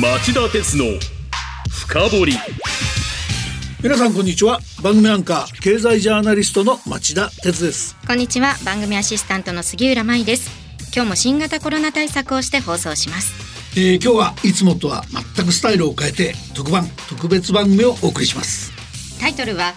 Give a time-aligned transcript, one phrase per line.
[0.00, 0.86] 町田鉄の
[1.70, 2.32] 深掘り。
[3.82, 4.58] 皆さんこんにちは。
[4.82, 7.94] 番組アンカー経済ジャーナリストの町田鉄です。
[8.06, 8.54] こんにちは。
[8.64, 10.50] 番組アシスタントの杉浦舞です。
[10.94, 13.34] 今日も新型コロナ対策をして放送します。
[13.78, 15.04] えー、今日はいつもとは
[15.36, 18.72] 全くスタイルを変えて特番特別番組をお送りします。
[19.20, 19.74] タイトルは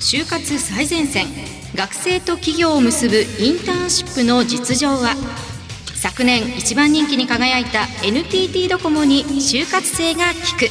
[0.00, 1.26] 就活最前線。
[1.74, 5.14] 学生と企業を結ぶインターンシップの実情は
[6.00, 10.70] 昨年一番人気に輝いた NTT ドコモに就活生が聞く。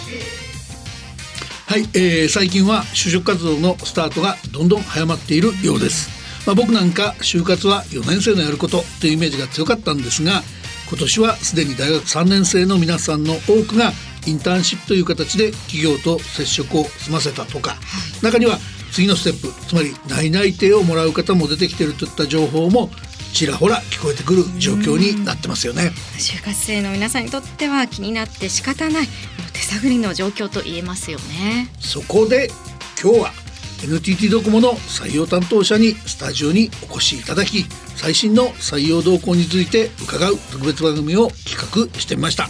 [1.68, 6.10] はい、えー、最近は就職活動のスタートがどんどん早まっているようです。
[6.48, 10.42] まあ、僕なんか就活は4年生のやることというイメージが強かったんですが
[10.90, 13.92] 今年はすでに大学3年生の皆さんの多くが
[14.26, 17.76] インターンシップという形で企業と接触を済ませたとか
[18.24, 18.58] 中には
[18.92, 22.90] 次のステップつまり内々定をもらう方も出てきているといった情報も
[23.34, 25.92] ちらほら聞こえてくる状況になってますよね。
[26.18, 29.08] 就活生の皆さんにとっては気になって仕方ない
[29.54, 31.70] 手探りの状況と言えますよね。
[31.80, 32.50] そこで
[33.02, 33.32] 今日は
[33.84, 42.50] NTT ドコモの採用担当者にスタジオにお越しいただき最新の採用動向について伺う特別番組を企画してみました。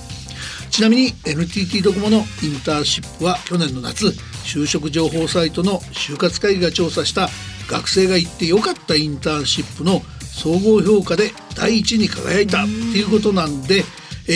[0.72, 4.08] ちなみに NTT ドコモのインターンシップは去年の夏
[4.44, 7.30] 就職情報サイトの就活会議が調査した
[7.70, 10.02] 学生が行ってよかったインターンシップの
[10.40, 13.84] 総合評価で第一に輝いたっていうことなんで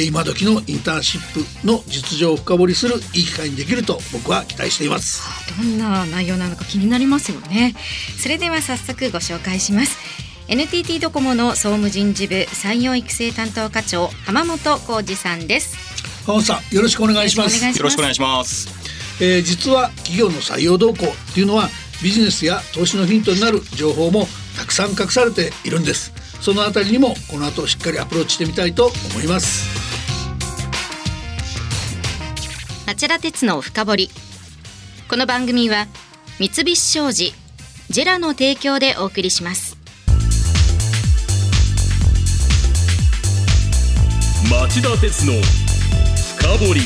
[0.06, 5.22] 今時のインターンシップの実情を深掘りするいい機会にできると僕は期待しています。
[5.58, 7.74] どんな内容なのか気になりますよね。
[8.22, 9.98] それでは早速ご紹介します。
[10.50, 15.78] NTT ドコモの総務人事部採用育成担当課長浜本浩二さんです。
[16.26, 17.64] 浜本さんよろしくお願いします。
[17.64, 18.68] よろしくお願いします。
[19.22, 21.70] えー、実は企業の採用動向っていうのは
[22.02, 26.12] ビジネスや投資のヒントになる情報もたくさん隠されているんです。
[26.42, 29.68] そのあたりにもこの後しっかりアプローチしてみたいと思います。
[32.86, 34.09] 町田鉄の深掘り。
[35.09, 35.88] この番組は
[36.40, 37.34] 三菱商事
[37.90, 39.78] ジェラの提供でお送りします。
[44.50, 45.34] 町田鉄の
[46.38, 46.81] 深掘り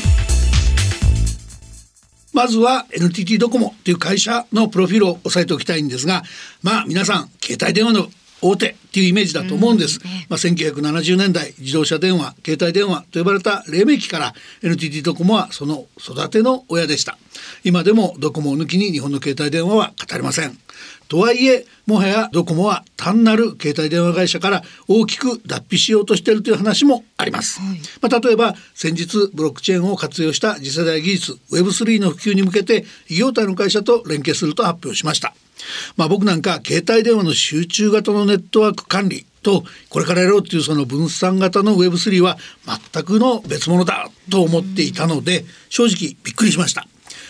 [2.38, 6.22] まずは NTT ドコモという会社のプロフィールを押さえておきたいんですが
[6.62, 8.06] まあ皆さん携帯電話の
[8.40, 17.18] 大手っていうイメージだと思うんです、まあ、1970年代自動車電話携帯電話と呼ばれた黎明期から NTT ドコモはその育ての親でした。
[17.64, 20.58] 今でもドコモを抜きに日本の携帯電話は語れません。
[21.08, 35.32] とはいえもはやドコモは単なる携帯電話会社から大きく脱皮しようとしているという話もあります、はい、まあ、例えば先日ブロックチェーンを活用した次世代技術 Web3 の普及に向けて異業体の会社と連携すると発表しました
[35.96, 42.36] まあ僕なんか携帯電話の集中型のネットワーク管理とこれからやろうっていうその分散型の Web3 は
[42.92, 46.86] 全くの別物だと思っていたので正直びっくりしました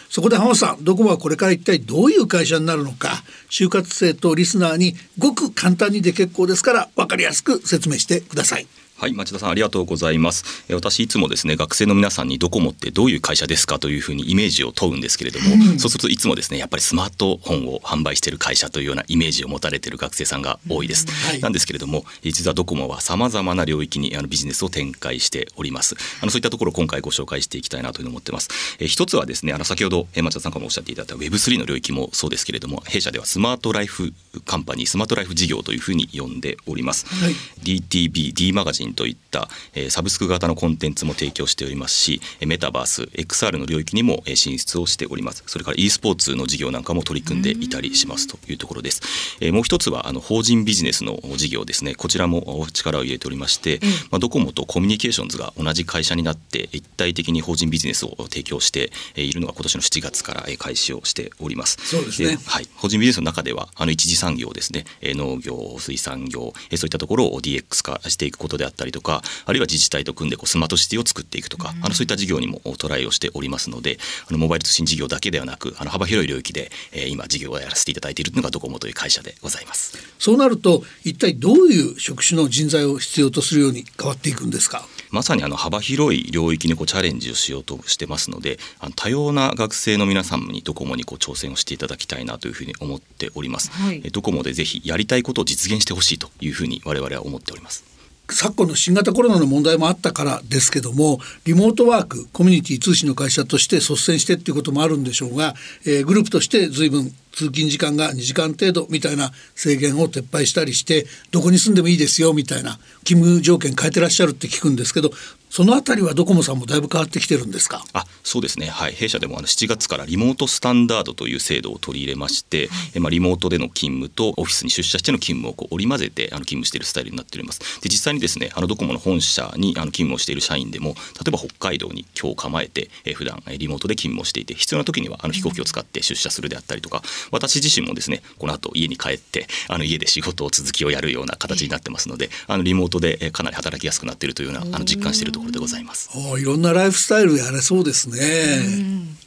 [0.09, 8.67] そこで浜田さんドコモはこれから一体どういう会社になるのか就活生とリスナーにごく簡単にで結構ですから分かりやすく説明してください。
[9.00, 10.64] はい町田さんありがとうございます。
[10.75, 21.31] 私いつもですね学生の皆さんにドコモってどういう会社ですかというふうにイメージを問うんですけれども、うん、そうするといつもですねやっぱりスマートフォンを販売している会社というようなイメージを持たれている学生さんが多いです、うん。
[21.31, 25.94] はい、なんですけれども実はドコモはさまざまな領域にあのビジネスを展開しております。
[26.20, 28.48] あのそういったところを今回ご紹介していきたいなというふうに思ってます。
[28.81, 34.12] え一つはですねあの先ほど町田さんからもおっしゃっていただいた Web3 の領域もそうですけれども弊社ではスマートライフ
[34.44, 45.43] カンパニースマートライフ事業というふうに呼んでおります、はい、DTV D マガジンといったえサブスク型のコンテンツも提供しておりますしメタバース XR の領域にも進出をしております。
[45.47, 49.03] それから e スポーツの事業なんかも取り組んでいたりしますというところです、
[49.41, 51.94] えもう一つはあの法人ビジネスの事業ですね。
[51.94, 61.78] こちらも力を入れておりまして、まあ、ドコモとコミュニケーションズが同じ会社になって一体的に法人ビジネスを提供しているのが今年の7月から開始をしております。
[61.82, 64.84] そうですね、はい、法人ビジネスの中ではあの一次産業ですね。
[65.03, 73.99] 農業水産業そういったところを DX 化していくことであったりとかあるいは自治体と組んでこうスマートシティを作っていくとか、あのそういった事業にもトライをしておりますので
[74.29, 79.99] あのモバイル通信事業だけではなくあの幅広い領域で、えー、今事業をやらせていただいているのがドコモという会社でございます。
[80.19, 84.87] そうなると一体どういう職種の人材を必要とするように変わっていくんですか？
[85.11, 97.88] まさにあの幅広い領域にこうチャレンジをしようとしてますのであの多様な学生の皆さんにドコモにこう挑戦をしていただきたいなというふうに思っております、はい、ドコモでぜひやりたいことを実現してほしいというふうに我々は思っております
[98.30, 105.54] 昨今の新型コロナの問題もあったからですけどもリモートワークコミュニティ通信の会社として率先してっていうこともあるんでしょうが、
[105.86, 115.10] えー、グループとして随分通勤時間が2時間程度みたいな制限を撤廃したりしてどこに住んでもいいですよみたいな勤務条件変えてらっしゃるって聞くんですけど
[115.50, 117.83] そのあたりはドコモさんもだいぶ変わってきてるんですか？
[117.93, 127.61] あそうですね、はい、弊社でもあの7月からリモートスタンダードという制度を取り入れまして、えまあ、リモートでの勤務とオフィスに出社しての勤務をこう織り交ぜてあの勤務しているスタイルになっております。
[127.81, 130.95] で実際にですねあのドコモの本社にあの勤務をしている社員でも例
[131.29, 146.11] えば北海道に今日構えて、え普段リモートで勤務をしていて必要な時にはあの飛行機を使って出社するであったりとか私自身もですねこの後家に帰ってあの家で仕事を続きをやるような形になってますのであのリモートでかなり働きやすくなっているというようなあの実感しているところでございます。
[146.38, 148.19] いろんなライフスタイルやれそうですね。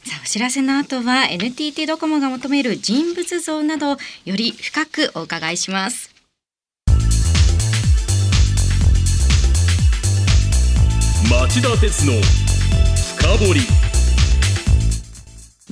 [0.04, 3.96] さあお知らせの後は NTT ドコモが求める人物像などよ
[4.36, 6.10] り深くお伺いします。
[11.30, 12.12] 町田鉄の
[13.16, 13.60] 深掘り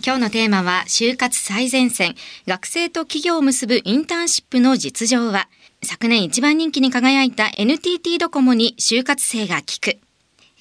[0.05, 2.15] 今日のテーマは就活最前線
[2.47, 5.49] 学生と企業を結ぶインターンシップの実情は
[5.83, 10.10] 昨年一番人気に輝いた NTT ドコモに就活生が聞く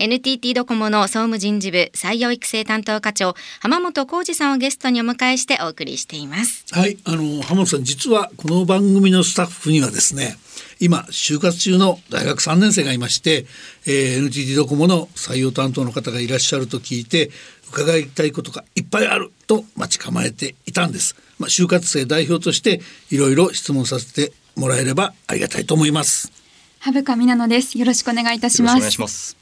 [0.01, 6.65] NTT ドコモの総務人事部採用育成担当課長浜本浩二さんをゲストにお迎えしてお送りしています。
[6.71, 10.37] はいあの浜本さん実はこの番組のスタッフにはですね
[10.79, 13.45] 今就活中の大学3年生がいまして、
[13.85, 17.29] えー、NTT ドコモの採用担当の方がいらっしゃると聞いて
[17.67, 22.79] 伺いたいことがいっぱいあると待ち構えていたんです、まあ、就活生代表として
[23.11, 26.31] いろいろ質問させてもらえればありがたいと思います。
[26.79, 27.77] 羽深美奈野です。
[27.77, 29.38] よろしくお願いいたします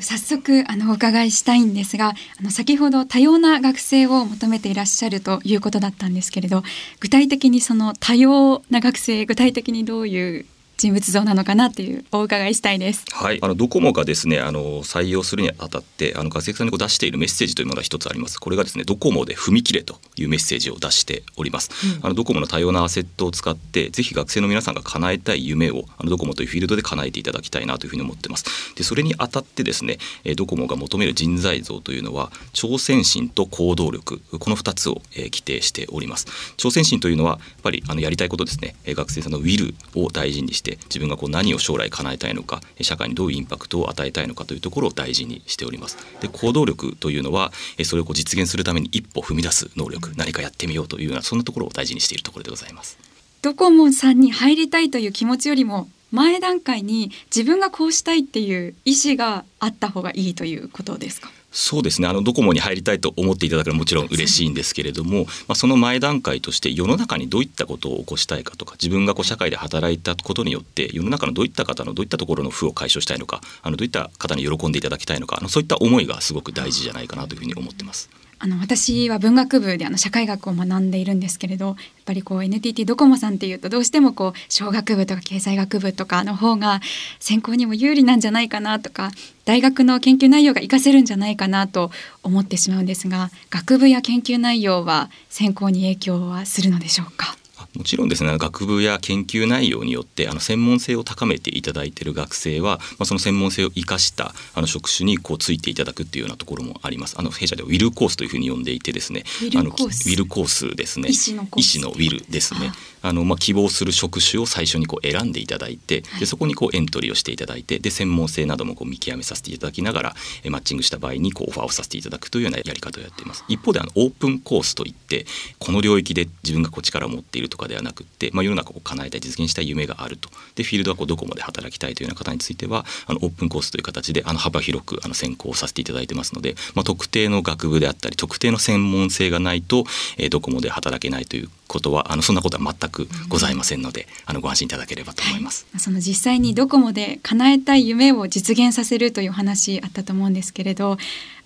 [0.00, 6.62] 早速あのお伺いしたいんですがあの先ほど多様な学生を求めていらっしゃるということだったんですけれど
[7.00, 10.46] 具体的にその多様な学生具体的にどういう
[10.78, 13.04] 人物像なのかなっていうお伺いしたいです。
[13.10, 18.38] はい、あのドコモがですね、あの採用するにあたってあの学生さんにこう出しているメッセージというものが一つあります。
[18.38, 21.70] これがですね、ドコモで踏み切れというメッセージを出しております。
[21.98, 28.44] うん、あのドコモの多様なアセットを使ってぜひ学生の皆さんが叶えたい夢をあのドコモというフィールドで叶えていただきたいなというふうに思ってます。
[28.76, 29.98] で、それにあたってですね、
[30.36, 36.26] ドコモが求める人材像というのは挑戦心と行動力この2つを、え規定しております。
[36.56, 45.96] 挑戦心というのはやっぱりあのやりたいことですね、学生さんのウィルを大事にして自分がこう何を将来叶えたいのか社会にどういうインパクトを与えたいのかというところを大事にしております。
[46.20, 47.52] で行動力というのは
[47.84, 52.98] それをこう実現するために一歩踏み出す能力何かやってみようというようなそんなところを大事にしているところでございます。
[53.40, 61.30] ドコモさんに入りたいという気持ちよりも前段階に自分がこうしたいっていう意思があった方がいいということですか？
[61.50, 62.08] そうですね。
[62.08, 78.10] あのドコモに入りたいと思っていただくのはもちろん嬉しいんですけれども、まあ、その前段階として世の中にどういったことを起こしたいかとか自分がこう社会で働いたことによって世の中のどういった方のどういったところの負を解消したいのかあのどういった方に喜んでいただきたいのかあのそういった思いがすごく大事じゃないかなというふうに思ってます。
[78.40, 86.80] あの私は文学部であの社会学を学んでいるんですけれどやっぱりこう NTT ドコモさんっていうとどうしてもこう小学部とか経済学部とかの方が
[87.18, 89.10] 専攻にも有利なんじゃないかなとか
[89.44, 91.90] 大学の研究内容が活かせるんじゃないかなと
[92.22, 97.36] 思ってしまうんですが学部や研究内容は選考に影響はするのでしょうか？
[97.78, 98.36] もちろんですね。
[98.38, 107.16] 学部や研究内容によってあの専門性を高めていただいている学生は、まあ、その専門性を生かしたあの職種にこうついていただくっていうようなところもあります。
[107.18, 109.22] あの弊社ではウィルコースというふうに呼んでいてですね
[109.56, 110.58] あのウィルコース。
[110.74, 111.42] ですね医師の
[111.90, 112.72] ウィルですね。
[113.02, 123.44] あの、まあ、希望する職種を最初にこう選んでいただいてでそこにこうエントリーをしていただいてで専門性などもこう見極めさせていただきながらえマッチングした場合にこうオファーをさせていただくというようなやり方をやっています。
[123.48, 125.26] 一方であのオープンコースといって
[125.58, 139.84] この領域で自分がこう力を持っているとかではなくて、まあ、世の中を叶えたい実現したい夢があるとでフィールドはこうどこまで働きたいというような方についてはあのオープンコースという形であの幅広くあの選考させていただいてますので、まあ、特定の学部であったり特定の専門性がないと、
[140.16, 145.66] えー、ドコモで働けないということはあのそんなことは全くございませんので、あのご安心いただければと思います。
[145.78, 150.96] その実際にドコモで叶えたい夢を実現させるという話あったと思うんですけれど、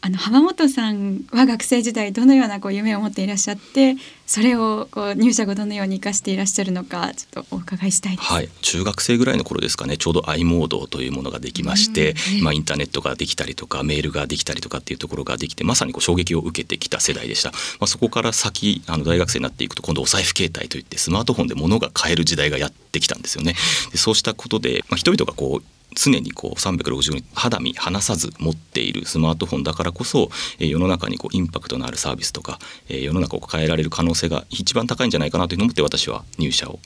[0.04, 3.94] あの浜本さんは学生時代どのようなこう夢を持っていらっしゃって
[4.26, 8.32] それをこう入社後どのように生かしていらっしゃるのかちょっとお伺いしたいです。
[8.32, 17.52] はい、中学生ぐらいの頃ですかねちょうど i モードというものができまして、うん、まあ、インターネットができたりとかメールができたりとかっていうところができてまさにこう衝撃を受けてきた世代でした。
[17.52, 23.54] まあ、そこから先あの大学生になっていくと今度お財布携帯といってスマートフォンで物が買える時代がやってきたんですよね。
[23.92, 32.58] でそうしたことで、まあ、人々がこう常にこう360度肌身離さず持っているスマートフォンだからこそ、え世の中にこうインパクトのあるサービスとか、
[32.88, 36.78] え世の中を変えられる可能性が一番高いんじゃないかなというのを思って私は入社を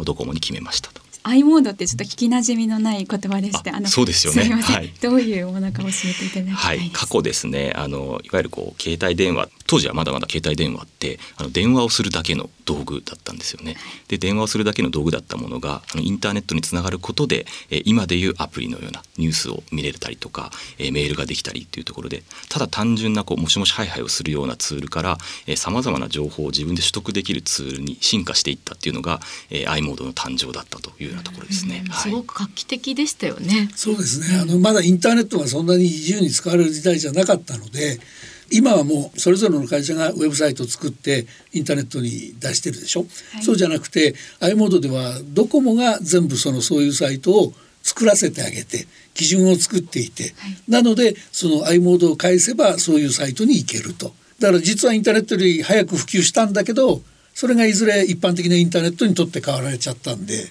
[0.00, 1.06] ドコモに決めましたと。
[1.28, 4.44] i モードってちょっと聞きなじみのない言葉でしてあのそうですよね。
[4.62, 6.90] はい、どういうものか教えていただきはい。
[6.92, 13.76] 過去ですねあのいわゆるこう携帯電話当時はまだまだ携帯電話ってあの電話をするだけの道具だったんですよね。
[14.08, 25.18] で電話をするだけの道具だったものがあのインターネットにつながることで、えー、今でいうアプリのようなニュースを見れたりとか、えー、メールができたりっていうところでただ単純なこうもしもしハイハイをするようなツールから
[25.56, 29.20] さまざまな情報を自分で取得できるツールに進化していったっていうのが、
[29.50, 31.84] えー、i モードの誕生だったというようなところですね。
[31.92, 33.70] すごく画期的でしたよね。
[33.74, 34.38] そうですね。
[34.40, 38.00] あのまだインターネットがそんなに自由に使われる時代じゃなかったので。
[38.50, 50.32] 今はもうそれぞれの会社がウェブサイトを作ってインターネットに出してるでしょ、はい、そうじゃなくて i モードではドコモが全部そのそういうサイトを作らせてあげて基準を作っていて、はい、
[50.68, 54.12] なのでその i モードを返せばそういうサイトに行けると。
[54.38, 57.00] だから実はインターネットより早く普及したんだけど
[57.34, 60.48] それがいずれ一般的なインターネットにとって変わられちゃったんで。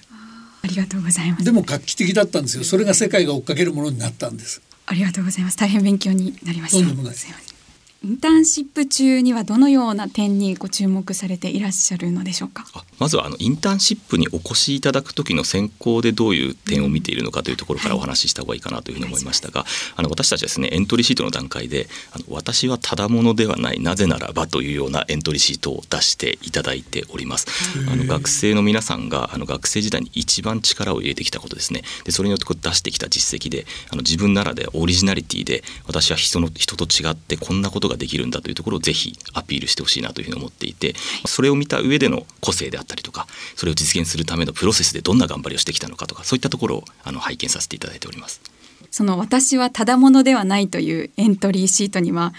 [0.64, 1.46] ありがとうございます。
[1.46, 2.64] でも画期的だったんですよ。
[2.64, 4.62] それが世界が追っかけるものになったんです。
[4.88, 5.58] ありがとうございます。
[5.58, 6.80] 大変勉強になりました。
[6.80, 7.16] とんでもない
[8.06, 12.64] インターンシップ中にはどのような点にご注目されていらっしゃるのでしょうか？
[13.00, 27.48] まずはあのインターンシップにお越しいただく時の選考でどういう点を見ているのかというところからお話しした方がいいかなというふうに思いましたが、はい、あの私たちはですねエントリーシートの段階であの私はただものではないなぜならばというようなエントリーシートを出していただいております。
[27.90, 31.84] あの学生の皆さんがあの学生時代に一番力を入れてきたことですね。
[32.06, 40.94] でそれによってこう出してきた実績であの自分ならでオリジナリティで私は人の人と違ってこんなことができるんだというところをぜひアピールしてほしいなというふうに思っていて
[41.26, 48.42] それを見た上での個性であったりとかそれを実現するためのプロセスでどんな頑張りをしてきたのかとかそういったところをあの拝見させていただいております。
[48.92, 52.34] その私はただものではないというエントリーシートには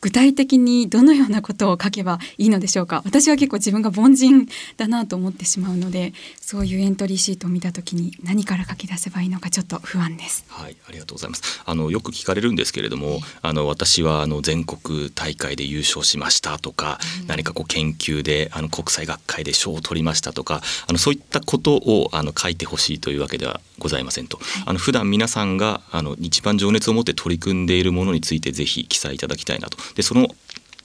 [0.00, 3.02] 具体的にどのようなことを書けばいいのでしょうか。
[3.04, 10.44] 私は結構自分が凡人だなと思ってしまうのでそういうエントリーシートを見た時に何から書き出せばいいのかちょっと不安です。
[10.48, 11.62] はいありがとうございます。
[11.64, 30.28] あのよく聞かれるんですけれどもあの私はあの全国大会で優勝しましたとか、うん、何かこう研究であの国際学会で賞を取りましたとかあのそういったことをあの書いてほしいというわけではございませんと、はい、あの普段皆さんがあの一番情熱を持って取り組んでいるものについてぜひ記載いただきたいなとでその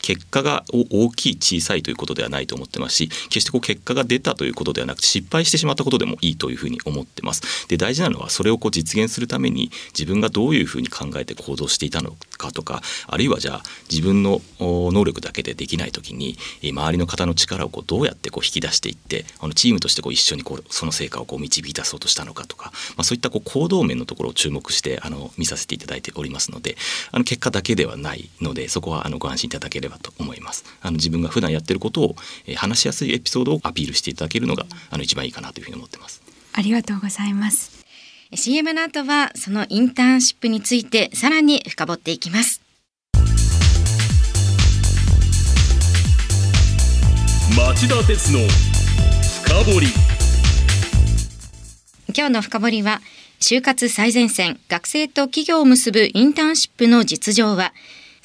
[0.04, 7.68] 結果が大きい小さいということではないと思ってますし決してこう結果が出たということではなくて失敗してしまったことでもいいというふうに思ってます。
[7.70, 26.76] で大事なのはそれをこう実現するために自分がどういうふうに考えて行動していたのかとかあるいはじゃあ自分の能力だけでできない時に周りの方の力をこうどうやってこう引き出していってあのチームとしてこう一緒にこうその成果をこう導き出そうとしたのかとか、まあ、そういったこう行動面のところを注目してあの見させていただいておりますので
[27.12, 30.66] あの結果だけではないのでそこはあのご安心いただければと思います。
[30.82, 36.22] あの自分が普段やってることを、えー、話しやすいエピソードをアピールしていただけるのがあの一番いいかなというふうに思ってます。
[36.54, 37.84] ありがとうございます。
[38.36, 42.62] CM の後はそのインターンシップについてさらに深掘っていきます。
[47.56, 48.40] 町田鉄の
[49.44, 49.88] 深掘り
[52.16, 53.02] 今日の深掘りは
[53.40, 57.74] 就活最前線学生と企業を結ぶインターンシップの実情は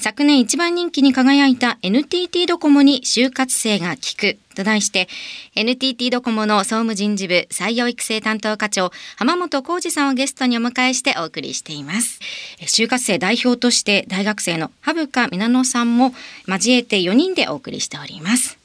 [0.01, 5.09] 昨年一番人気に輝いた NTT ドコモに就活生が聞くと題して
[5.57, 12.21] NTT ドコモの総務人事部採用育成担当課長浜本浩二さんをゲストにお迎えしてお送りしています。
[12.61, 16.13] 就活生代表として大学生の羽深美奈さんも
[16.47, 18.58] 交えて4人でお送りしております。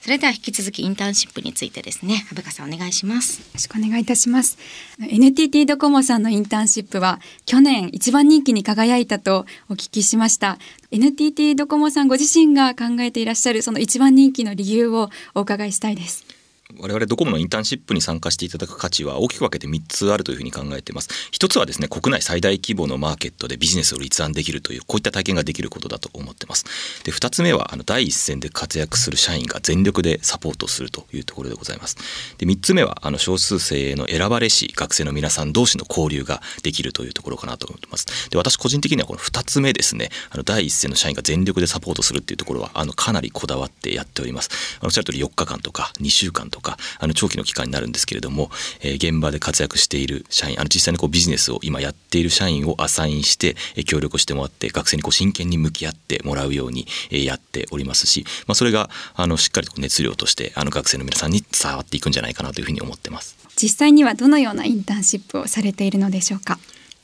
[0.00, 3.40] それでは引き続きインターンシップについてですね、羽さんお願いします。
[3.40, 4.56] よろしくお願いいたします。
[5.00, 10.58] NTT ドコモさんのインターンシップは去年一番人気に輝いたとお聞きしました。
[10.90, 16.37] NTT ドコモさんご自身が考えていらっしゃるその一番人気の理由をお伺いしたいです。
[16.76, 21.08] 我々ドコモのインターンシップに参加していただく価値は大きく分けて3つあるというふうに考えています。
[21.30, 26.66] 一つはですね国内最大規模のマーケットでビジネスを立案できるというこういった体験ができることだと思ってます。
[27.04, 31.96] で2つ目はあの第一線で活躍する社員が全力でサポートするというところでございます。
[32.36, 38.28] で3つ目はあの少数生の選ばれし学生の皆さん同士の交流ができるというところかなと思ってます。
[38.28, 44.50] で私個人的にはこの2つ目ですねあの第一線の社員が全力でサポートするっていうところはあのかなりこだわってやっております。
[44.82, 48.50] おっしゃる通り4日間とか2週間とかとかあの長期の期間になるんですけれども、
[48.80, 63.36] えー、現場で活躍している社員あの実際にこうビジネスを今やっている社員をアサインして、えー、協力してもらって学生にこう真剣に向き合ってもらうように、えー、やっておりますし、まあ、それがあのしっかりと熱量としてあの学生の皆さんに伝わっていくんじゃないかなというふうに思ってます。
[63.60, 66.58] 実際にはどのようなインターンシップをされているのでしょうか？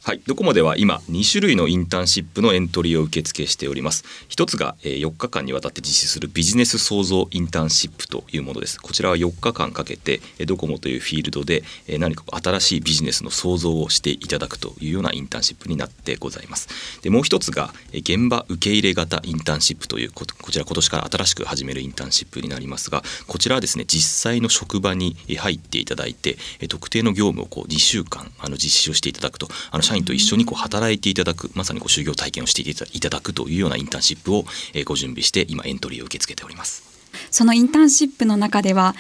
[0.04, 4.04] はい、ドコモでは今2種類のインターンシップのエントリーを受け付けしております。
[4.28, 8.78] 一つが4日間にわたって実施するビジネス創造インターンシップというものです。
[8.78, 11.62] こちらは4日間かけてドコモというフィールドで
[11.98, 17.00] 何か新しいビジネスの創造をしていただくというようなインターンシップになってございます。
[17.00, 26.36] でもう一つが現場受け入れ型インターンシップというここちら今年から新しく始めるインターンシップになりますがこちらはですね実際の職場に入っていただいて
[26.68, 34.44] 特定の業務をこう2週間あの実施をしていただくとあの社員と一緒にこう働いていただくまさにこう就業体験をしていただくというようなインターンシップを
[34.84, 36.82] ご準備して今エントリーを受け付けております。
[37.30, 38.94] そのインターンシップの中では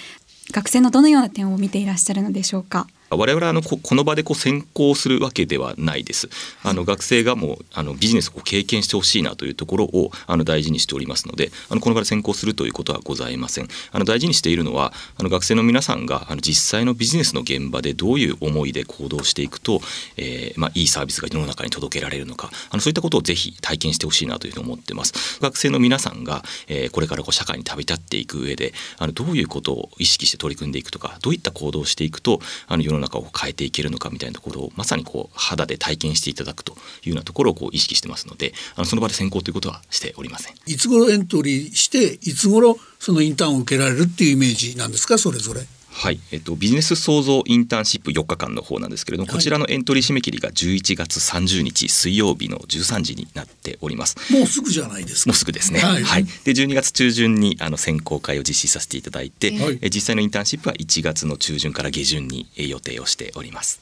[0.52, 2.86] 学生のどのような点を見ていらっしゃるのでしょうか？
[3.16, 6.28] 我々はあのここの場でこう先行するわけではないです。
[6.62, 13.68] あの学生がもうあのビジネスを経験してほしいなというところをあの大事にしておりますので、あのこの場で先行するということはございません。
[13.92, 19.80] あの大事にしているのはあの学生の皆さんがあの実際のビジネスの現場でどういう思いで行動していくと、
[20.16, 25.40] えーまあいいサービスが世の中に届けられるのか、あのそういったことをぜひ体験してほしいなというふうに思ってます。
[25.40, 36.72] 学生の皆さんが、えーこれからこう社会に旅立っていく上で、あのどういうことを意識して取り組んでいくとか、どういった行動をしていくとあの世の中を変えていけるのかみたいなところをまさにこう肌で体験していただくと
[37.04, 40.54] いうようなところをこう意識してますので、あのその場で先行ということはしておりません。
[40.66, 45.60] いつ頃エントリーしていつ頃そのインターンを受けられるっていうイメージなんですかそれぞれ。
[45.94, 54.16] はい、えっと、ビジネス創造インターンシップ4日間の方なんですけれども、こちらのエントリー締め切りが11月30日水曜日の13時になっております。
[54.32, 55.30] もうすぐじゃないですか。
[55.30, 55.78] もうすぐですね。
[55.78, 56.26] ははいい。
[56.44, 63.80] で12月中旬にあの選考会を実施させていただいて、はいえ実際のインターンシップは1月の中旬から下旬にえ予定をしております。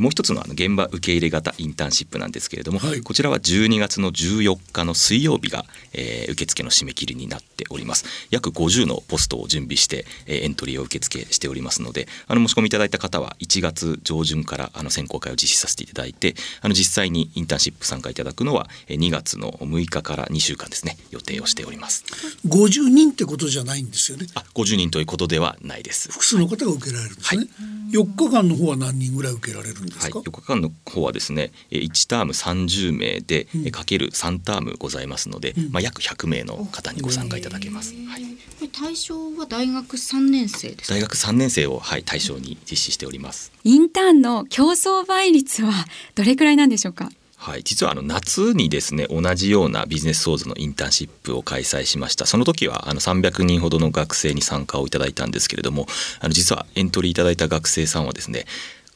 [0.00, 3.00] もう一つのあの現場受け入れ型インターンシップなんですけれども、はい。
[3.00, 8.04] こちらは12月の14日の水曜日が、えー受付の締め切りになっております。
[8.30, 22.04] 約50のポストを準備して、えーエントリーを受付しておりますのであの申し込みいただいた方は1月上旬からあの選考会を実施させていただいてあの実際にインターンシップ参加いただくのはえー2月の6日から2週間ですね予定をしております。
[22.46, 24.26] 50人ってことじゃないんですよね。
[24.34, 26.10] あ50人ということではないです。
[26.12, 27.46] 複数の方が受けられるんですね。
[27.92, 30.18] 4日間の方は何人ぐらい受けられるんですはい、か。
[30.20, 40.94] 4日間の方はですねえー1ターム30名で、えーかける3タームございますので、まあ、約100名の方にご参加いただけます、はい、対象は大学3年生ですか？
[40.94, 43.52] 大学3年生を、はい、対象に実施しております。
[43.64, 45.72] インターンの競争倍率は
[46.14, 47.10] どれくらいなんでしょうか？
[47.36, 52.26] はい、実はあの夏にですね同じようなビジネス創造のインターンシップを開催しました。
[52.26, 55.86] その時はあの300人ほどの学生に参加をいただいたんですけれども
[56.20, 58.44] あの実はエントリーいただいた学生さんはですね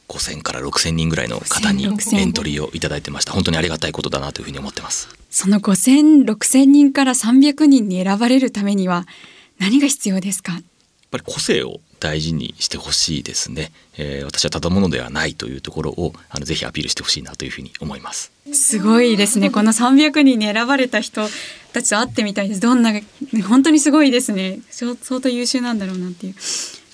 [0.07, 9.05] 5000から6000人ぐらいの方に5000 6000エントリーをいただいてました本当にありがたいことだなというふうに思ってますその5000、6000人から300人に選ばれるためには
[9.59, 10.53] 何が必要ですか？
[10.53, 10.61] やっ
[11.11, 19.51] ぱり個性を大事にしてほしいですね、えー私はただものではないというところをあのぜひアピールしてほしいなというふうに思いますすごいですね。
[19.51, 21.21] この300人に選ばれた人
[21.71, 22.59] たちと会ってみたいです。
[22.59, 22.91] どんな、
[23.47, 24.59] 本当にすごいですね。
[24.69, 26.35] 相相当優秀なんだろうなっていう。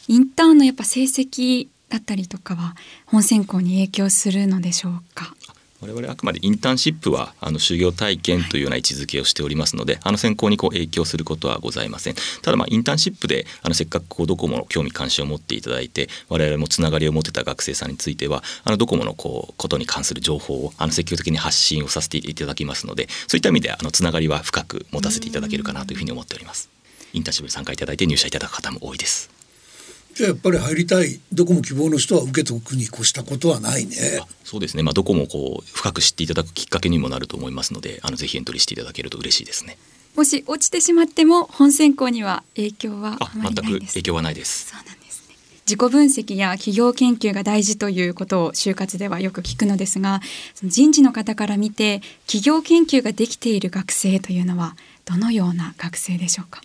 [0.09, 2.75] インターンのやっぱ成績だったりとかは
[3.05, 5.33] 本選考に影響するのでしょうか？
[5.81, 12.15] 我々あくまでインターンシップはあの就業体験というような位置づけをしておりますので、あの選考にこう影響することはございません。
[12.41, 26.69] ただまあインターンシップであのせっかくこうドコモの興味関心を持っていただいて我々もつながりを持てた学生さんについてはあのドコモのこうことに関する情報をあの積極的に発信をさせていただきますのでそういった意味であのつながりは深く持たせていただけるかなというふうに思っております。
[27.13, 29.31] インターンシップに参加いただいて入社いただく方も多いです
[30.19, 34.27] じゃあやっぱり入りたいどこも希望の人は受けておくに越したことはないねあ。
[34.43, 39.77] そうですね、まあ、どこもこう深く知っていただくきっかけにもなると思いますのであのぜひエントリーしていただけると嬉しいですね
[40.17, 43.91] もし落ちてしまっても本選考には影響はああまり全ないです。
[43.91, 45.35] く影響はないですそうなんですね。
[45.65, 50.19] 自己分析や企業研究が大事ということを就活ではよく聞くのですが、
[50.53, 56.61] その人事の方から見て企業研究ができている学生というのはどのような学生でしょうか？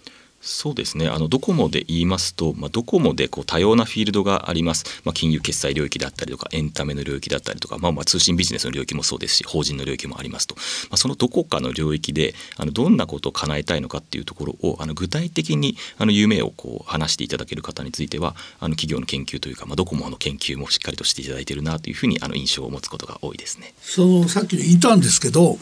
[0.46, 1.08] そうですね。
[1.08, 10.60] あのドコモで言いますと、まあ、ドコモでこう多様なフィールドがあります、まあ、金融決済領域だったりとかエンタメの領域だったりとか、まあ、まあ通信ビジネスの領域もそうですし法人の領域もありますと、ま
[10.92, 23.72] あ、そのどこかの領域であのどんなことを叶えたいのかっていうところをあの具体的にあの夢をこう話していただける方についてはあの企業の研究というか、まあ、ドコモの研究もしっかりとしていただいているなというふうにあの印象を持つことが多いですね。
[23.80, 25.58] そのさっきのインターンですけど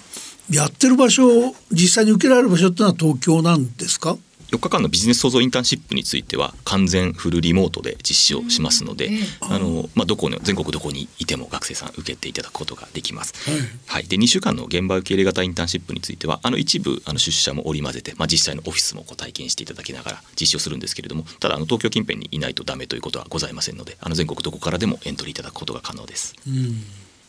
[0.51, 4.17] やってる場所実際に受けられる場所ってのは東京なんですか？
[4.53, 9.11] 4日間のビジネス創造インターンシップについては完全フルリモートで実施をしますので、
[9.41, 13.33] あのまあ、どこの全国どこにいても学生さん受けていただくことができます。
[13.51, 26.35] はいはい、で2週間の現場受け入れ型インターンシップについてはあの一部あの出社も織り交ぜて、まあ、実際のオフィスもこう体験していただきながら実施をするんですけれどもただあの東京近辺にいないとダメということはございませんのであの全国どこからでもエントリーいただくことが可能です。
[26.47, 26.85] うん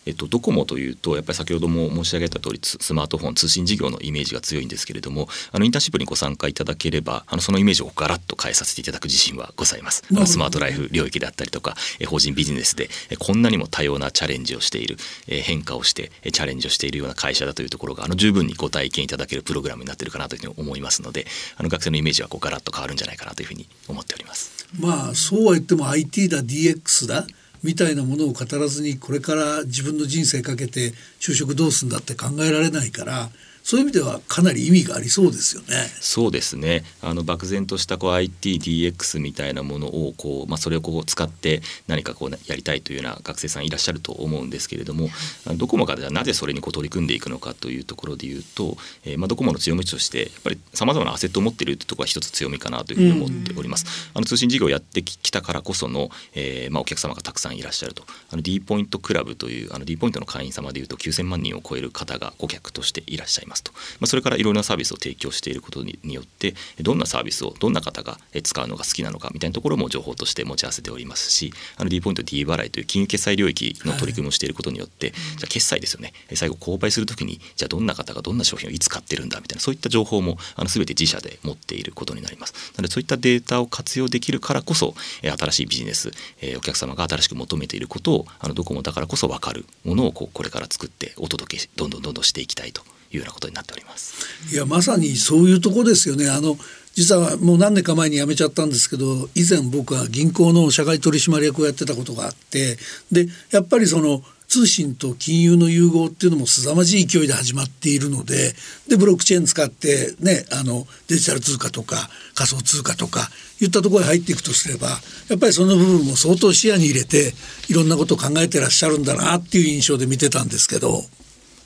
[0.05, 11.75] えっと、ドコモというとやっぱり先ほども申し上げた通りスマートフォン通信事業のイメージが強いんですけれどもあのインターンシップにご参加いただければあのそのイメージをガラッと変えさせていただく自信はございますあのスマートライフ領域であったりとか
[12.07, 12.89] 法人ビジネスで
[13.19, 21.25] こんなにも多様なチャレンジをしている変化をしてチャレンジをしているような会社だというところがあの十分にご体験いただけるプログラムになっているかなというふうに思いますので
[21.57, 24.67] あの学生のイメージはこうガラッと変わるんじゃないかなというふうに思っております。
[24.79, 27.27] まあそうは言っても IT だ DX だ
[27.63, 33.29] みたいなものを語らずにこれから自分の人生かけて就職どうすんだって考えられないから
[33.63, 35.67] そういう意味ではかなり意味がありそうですよね。
[36.01, 36.83] そうですね。
[37.01, 45.07] あの漠然としたこう IT DX みたいなものをこうまあそれをこう使って何かこうやりたいというような学生さんいらっしゃると思うんですけれども、
[45.55, 54.11] ドコモがじゃなぜそれにこう取り組んでいくのかというところで言うと、えー、まあドコモの強みとしてやっぱりさまざまなアセットを持っているというところが一つ強みかなというふうに思っております。
[54.13, 58.03] あの通信事業をやってきたからこその、えー、まあお客様がたくさんいらっしゃると。
[58.29, 63.71] あの D ポイントクラブというあの D ポイントの会員様でいうと9000万人を超える方が顧客としていらっしゃいますと。
[63.99, 76.13] まあそれからからいろんなサービスを提供していることによってどんなサービスをどんな方が使うのが好きなのかみたいなところも情報として持ち合わせておりますしあの D ポイント D 払いという金融決済領域の取り組みをしていることによって、はい、じゃあ決済ですよね。
[76.33, 82.53] 最後購買する時にじゃあどんな方がどんな商品をいつ買ってるんだみたいなそういった情報もあの全て自社で持っていることになります。
[82.75, 86.11] なのでそういったデータを活用できるからこそ新しいビジネス
[86.57, 94.13] お客様が新しく求めていることをあのドコモだからこそ分かるものをこうこれから作ってお届けどんどんどんどんしていきたいというようなことになっております。
[94.51, 96.29] いやまさにそういうとこですよね。
[96.29, 96.57] あの
[96.95, 102.77] 実はもう何年か前に辞めちゃったんですけど以前僕は銀行の社外取締役をやってたことがあって
[103.11, 108.53] でやっぱりその通信と金融の融合っていうのも凄まじい勢いで始まっているので
[108.87, 111.95] でブロックチェーン使ってねあのデジタル通貨とか
[112.35, 113.27] 仮想通貨とか
[113.59, 114.89] いったところに入っていくとすれば
[115.29, 117.33] やっぱりその部分も相当視野に入れて
[117.69, 121.03] いろんなことを考えてらっしゃるんだなっていう印象で見てたんですけど。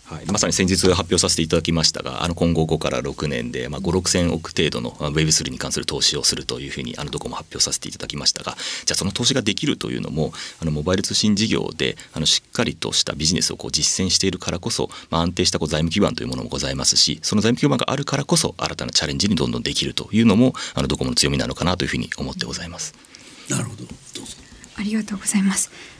[0.08, 22.96] はい、まさに先日発表させていただきましたがあの今後5から6年で、まあ、5 6千億程度の Web3 に関する投資をするというふうにあのどこも発表させていただきましたがじゃあその投資ができるというのもあのモバイル通信事業であのしっかりとしたビジネスをこう実践しているからこそ、まあ、安定したこう財務基盤というものもございますしその財務基盤があるからこそ新たなチャレンジにどんどんできるというのもあのドコモの強みなのかなというふうに思ってございます。
[23.50, 23.88] なるほどどう
[24.26, 24.36] ぞ
[24.78, 25.97] ありがとうございます。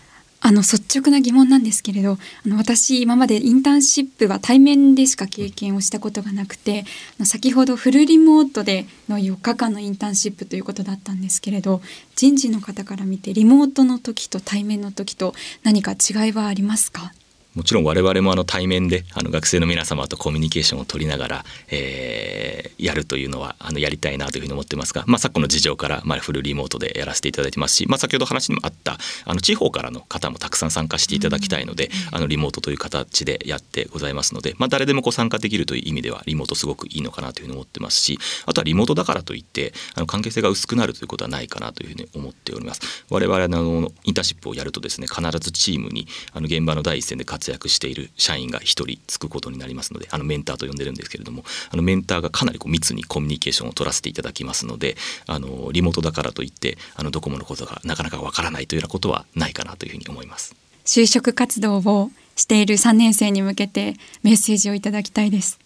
[0.48, 6.86] あの率直な疑問なんですけれどあの私今までインターンシップは対面でしか経験をしたことがなくて
[7.26, 11.82] 先ほどフルリモートでの4日間のインターンシップということだったんですけれど
[12.16, 15.34] 人事の方から見てリモートの時と対面の時と
[15.64, 17.12] 何か違いはありますか？
[17.58, 43.06] もちろん我々もあの対面であの学生の皆様とコミュニケーションを取りながら、えー、やるというのはあのやりたいなというふうに思ってますが、まあ、昨今の事情からまあフルリモートでやらせていただいてますし、まあ、先ほど話にもあったあの地方からの方もたくさん参加していただきたいので、あのリモートという形でやってございますので、まあ、誰でもこう参加できるという意味ではリモートすごくいいのかなというふうに思ってますしあとはリモートだからといってあの関係性が薄くなるということはないかなというふうに思っております。
[43.10, 54.96] 我々のインターンシップをやるとですね必ずチームにあの現場の第一線で活躍している社員が1人つくことになりますのであのメンターと呼んでるんですけれどもあのメンターがかなりこう密にコミュニケーションを取らせていただきますので
[55.28, 60.56] あのリモートだからといってあのドコモのことがなかなかわからないというようなことはないかなというふうに思います。
[60.86, 65.60] 就職活動をしている3年生に向けてメッセージをいただきたいです。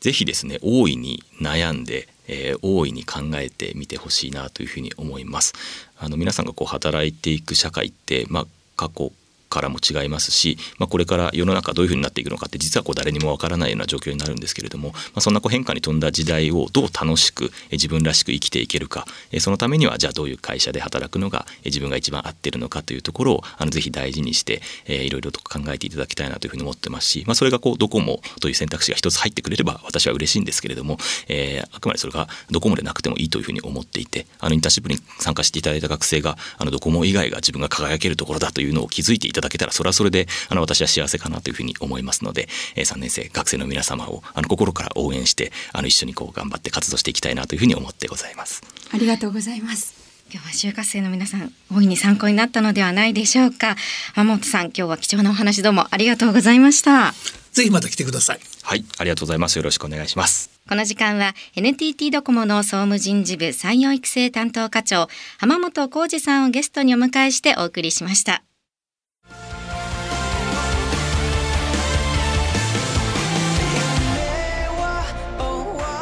[0.00, 5.54] ぜひですね大いに悩んでえー、大いに考えてみてほしいなというふうに思います。
[5.98, 8.46] あの皆さんがこう働いていく社会って、まあ、
[8.76, 9.12] 過去
[9.56, 19.06] からも違いますし、まあ、これから世の中どういうふうになっていくのかって実はこう誰にもわからないような状況になるんですけれども、まあ、そんなこう変化に富んだ時代をどう楽しく自分らしく生きていけるか
[19.40, 48.62] そのためにはじゃあどういう会社で働くのが自分が一番合ってるのかというところをあのぜひ大事にして、いろいろと考えていただきたいなというふうに思ってますし、まあ、それがこうドコモという選択肢が一つ入ってくれれば私は嬉しいんですけれども、えー、あくまでそれがドコモでなくてもいいというふうに思っていてあのインターンシップに参加していただいた学生があのドコモ以外が自分が輝けるところだというのを気づいていただけたらそれはそれでであの私は幸せかなというふうに思いますので、えー、3年生学生の皆様をあの心から応援してあの一緒にこう頑張って活動していきたいなというふうに思ってございます。
[48.92, 49.94] ありがとうございます。
[50.32, 53.76] 今日は就活生の皆さん大いに参考になったのではないでしょうか。
[54.16, 57.12] 山本さん今日は貴重なお話どうもありがとうございました。
[57.52, 58.40] ぜひまた来てください。
[58.62, 59.56] はいありがとうございます。
[59.56, 60.50] よろしくお願いします。
[60.68, 68.42] この時間は NTT ドコモの総務人事部採用育成担当課長浜本浩二さんをゲストにお迎えしてお送りしました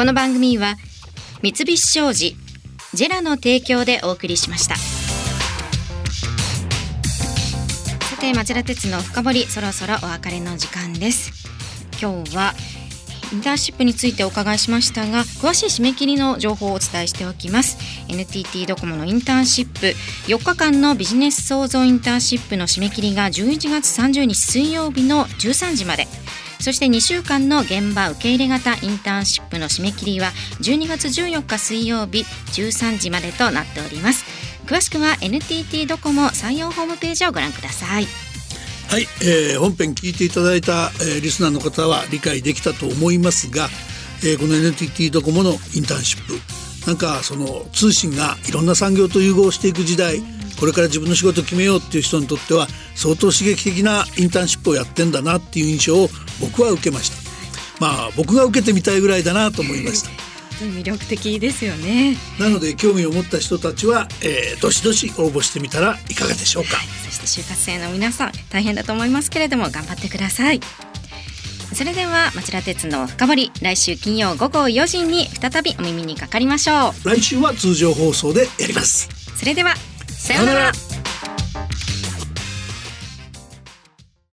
[0.00, 0.76] この番組は
[1.42, 2.34] 三菱商事
[2.94, 4.76] ジェラの提供でお送りしました。
[4.76, 4.82] さ
[8.18, 11.46] て町田鉄の深掘りそろそろお別れの時間です。
[12.00, 12.54] 今日は
[13.30, 17.76] インターンシップについてお伺いしましたが詳しい締め切りの情報をお伝えしておきます。
[18.08, 19.94] NTT ドコモのインターンシップ
[20.32, 26.08] 4日間のビジネス創造インターンシップの締め切りが11月30日水曜日の13時まで。
[26.60, 30.28] そして2週間の現場受け入れ型インターンシップの締め切りは
[30.60, 34.24] 12月14日水曜日13時までとなっております。
[34.66, 38.06] 詳しくは NTT ドコモ採用ホームページをご覧ください。
[38.88, 43.68] はい、えー本編聞いていただいた、えーリスナーの方は理解できたと思いますが、
[44.22, 46.34] えーこの NTT ドコモのインターンシップ
[46.86, 50.22] なんかその通信がいろんな産業と融合していく時代
[50.60, 56.08] これから自分の仕事を決めようっていう人にとっては相当刺激的なインターンシップをやってんだなっていう印象を
[56.40, 57.16] 僕は受けました。
[57.80, 60.10] まあ僕が受けてみたいぐらいだなと思いました
[60.66, 62.16] 魅力的ですよね。
[62.38, 66.76] なので興味を持った人たちは、えーどしどし応募してみたらいかがでしょうか。
[67.06, 70.60] そして就活生の皆さん大変だと思いますけれども頑張ってください。
[71.72, 77.08] それでは町田鉄の深掘り来週金曜午後4時に再びお耳にかかりましょう。
[77.08, 79.08] 来週は通常放送でやります。
[79.36, 79.74] それでは
[80.20, 80.89] さようなら。